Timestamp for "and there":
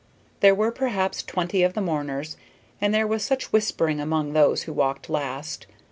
2.81-3.05